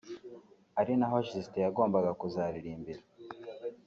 ari 0.79 0.93
naho 0.99 1.15
Justin 1.27 1.63
yagombaga 1.65 2.11
kuzaririmbira 2.21 3.01